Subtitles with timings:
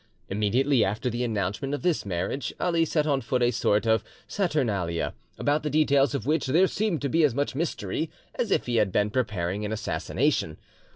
[0.29, 5.13] Immediately after the announcement of this marriage Ali set on foot a sort of saturnalia,
[5.37, 8.77] about the details of which there seemed to be as much mystery as if he
[8.77, 10.57] had been preparing an assassination.